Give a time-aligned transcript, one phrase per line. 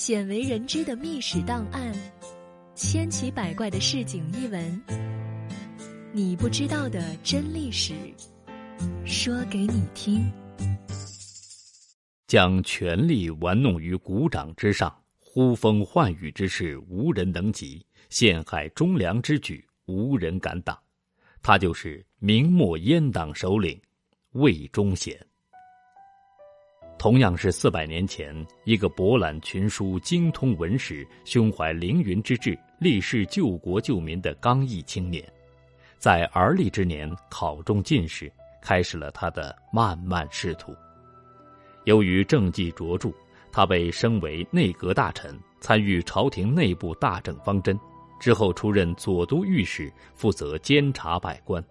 [0.00, 1.92] 鲜为人知的秘史档案，
[2.74, 4.82] 千奇百怪的市井异闻，
[6.10, 7.92] 你不知道的真历史，
[9.04, 10.26] 说给你听。
[12.26, 20.74] 将权力玩弄于股掌之上，呼风唤雨之事无人能及，陷害忠良之举无人敢挡。
[21.42, 23.78] 他就是明末阉党首领
[24.32, 25.14] 魏忠贤。
[27.00, 35.26] 同样是四百年前，一个博览群书、精通文史、胸怀凌云之志、立誓救国救民的刚毅青年，
[35.96, 38.30] 在而立之年考中进士，
[38.60, 40.76] 开始了他的漫漫仕途。
[41.84, 43.10] 由于政绩卓著，
[43.50, 47.80] 他被升为内阁大臣，参与朝廷内部大政方针。
[48.20, 51.64] 之后出任左都御史，负责监察百官，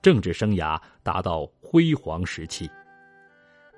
[0.00, 2.70] 政治生涯达到辉煌时期。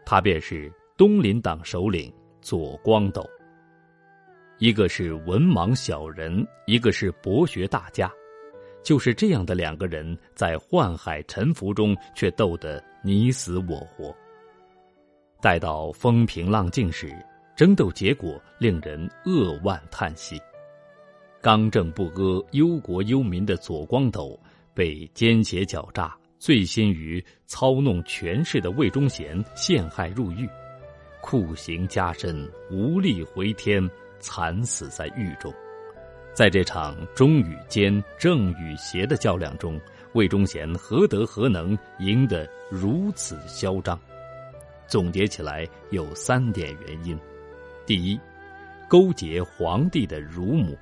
[0.05, 0.70] 他便是。
[1.01, 3.27] 东林党首领左光斗，
[4.59, 8.12] 一个是文盲小人，一个是博学大家，
[8.84, 14.15] 就是这样的两个人，在宦海沉浮中却斗得你死我活。
[15.41, 17.11] 待到风平浪静时，
[17.57, 20.39] 争斗结果令人扼腕叹息。
[21.41, 24.39] 刚正不阿、忧国忧民的左光斗，
[24.75, 30.47] 被奸邪狡诈、醉心于操弄权势的魏忠贤陷害入狱。
[31.21, 35.53] 酷刑加身，无力回天，惨死在狱中。
[36.33, 39.79] 在这场忠与奸、正与邪的较量中，
[40.15, 44.01] 魏忠贤何德何能赢得如此嚣张？
[44.87, 47.19] 总结起来有三点原因：
[47.85, 48.19] 第一，
[48.89, 50.77] 勾结皇帝的乳母。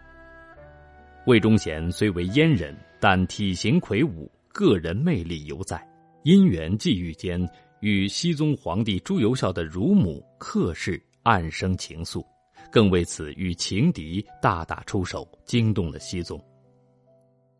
[1.26, 5.86] 魏忠贤虽为阉人，但体型魁梧，个人魅力犹在，
[6.22, 7.38] 因缘际遇间。
[7.80, 12.24] 与熹宗皇帝朱由校的乳母客氏暗生情愫，
[12.72, 16.42] 更为此与情敌大打出手，惊动了熹宗。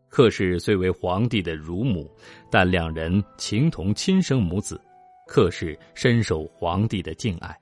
[0.09, 2.09] 客氏虽为皇帝的乳母，
[2.51, 4.79] 但两人情同亲生母子，
[5.25, 7.57] 客氏深受皇帝的敬爱。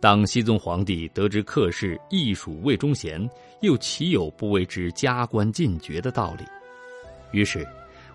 [0.00, 3.28] 当熹宗皇帝得知客氏亦属魏忠贤，
[3.60, 6.44] 又岂有不为之加官进爵的道理？
[7.32, 7.66] 于是。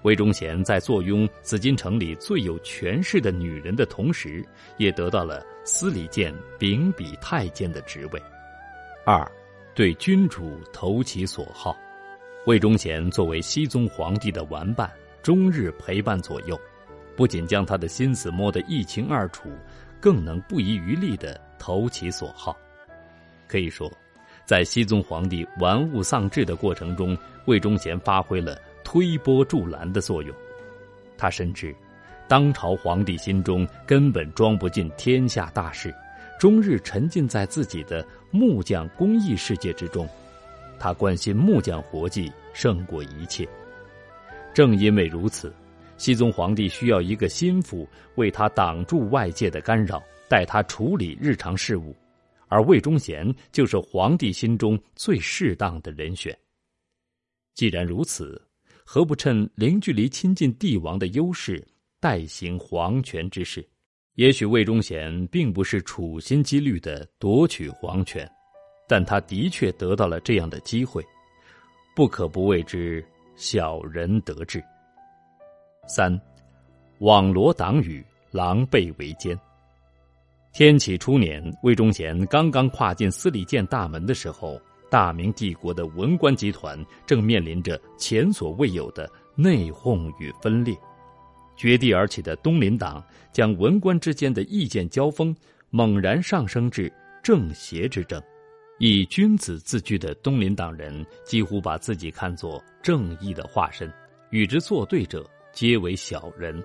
[0.04, 4.46] 魏忠贤在坐拥紫禁城里最有权势的女人的同时，
[4.78, 8.22] 也得到了司礼监秉笔太监的职位。
[9.06, 9.26] 二，
[9.74, 11.76] 对君主投其所好。
[12.46, 14.92] 魏忠贤作为熹宗皇帝的玩伴，
[15.22, 16.60] 终日陪伴左右，
[17.16, 19.50] 不仅将他的心思摸得一清二楚，
[20.02, 22.58] 更能不遗余力的投其所好。
[23.48, 23.90] 可以说，
[24.44, 28.60] 在熹宗皇帝玩物丧志的过程中，魏忠贤发挥了。
[28.94, 30.36] 推波助澜的作用，
[31.18, 31.76] 他深知，
[32.28, 35.92] 当朝皇帝心中根本装不进天下大事，
[36.40, 40.08] 终日沉浸在自己的木匠工艺世界之中。
[40.78, 43.50] 他关心木匠活计胜过一切。
[44.54, 45.52] 正因为如此，
[45.98, 51.96] 熹宗皇帝需要一个心腹为他挡住外界的干扰，带他处理日常事务，
[52.48, 56.38] 而魏忠贤就是皇帝心中最适当的人选。
[57.56, 58.40] 既然如此。
[58.86, 61.66] 何不趁零距离亲近帝王的优势，
[62.00, 63.68] 代行皇权之事？
[64.16, 68.30] 也许魏忠贤并不是处心积虑的夺取皇权，
[68.88, 71.04] 但他的确得到了这样的机会，
[71.96, 73.04] 不可不谓之
[73.36, 74.64] 小人得志。
[75.88, 76.20] 三，
[77.00, 79.36] 网罗党羽，狼狈为奸。
[80.52, 84.62] 天启初年，魏忠贤刚刚跨进司礼监大门的时候。
[84.94, 90.78] 大明帝国的文官集团正面临着前所未有的内讧与分裂，
[91.56, 95.36] 绝地而起的东林党将文官之间的意见交锋
[95.72, 96.94] 猛然上升至
[97.24, 98.22] 正邪之争。
[98.78, 103.92] 以君子自居的东林党人几乎把自己看作正义的化身，
[104.30, 106.64] 与之作对者皆为小人。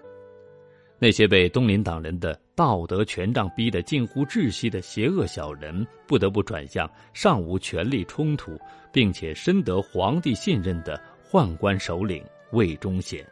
[0.99, 8.59] 那些被东林党人的道德权杖逼得近乎窒息的邪恶小人，不得不转向尚无权力冲突，
[8.93, 11.01] 并且深得皇帝信任的
[11.31, 12.21] 宦官首领
[12.51, 13.25] 魏忠贤。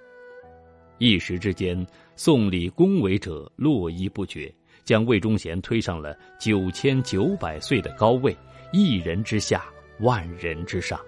[0.98, 1.84] 一时之间，
[2.14, 4.48] 送礼恭维者络绎不绝，
[4.84, 8.32] 将魏忠贤推上了九千九百岁的高位，
[8.72, 9.64] 一人之下，
[9.98, 11.00] 万人之上。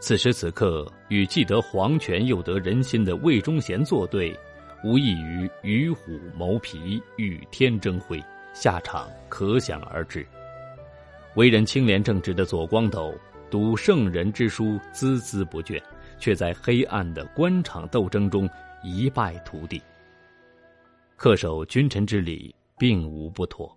[0.00, 4.38] 此时此刻，与既得皇权又得人心的魏忠贤作对。
[4.84, 10.26] 无异于与虎谋皮，与天争辉，下场可想而知。
[11.36, 13.14] 为人清廉正直的左光斗，
[13.48, 15.80] 读圣人之书，孜孜不倦，
[16.18, 18.48] 却在黑暗的官场斗争中
[18.82, 19.80] 一败涂地。
[21.16, 23.72] 恪守君臣之礼，并无不妥；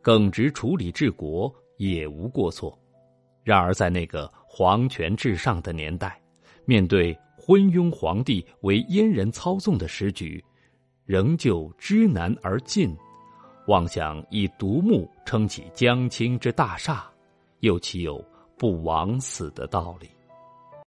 [0.00, 2.76] 耿直处理治国，也无过错。
[3.44, 6.18] 然而，在那个皇权至上的年代，
[6.64, 7.16] 面对
[7.48, 10.44] 昏庸皇帝为阉人操纵的时局，
[11.06, 12.94] 仍旧知难而进，
[13.68, 17.10] 妄想以独木撑起江青之大厦，
[17.60, 18.22] 又岂有
[18.58, 20.10] 不枉死的道理？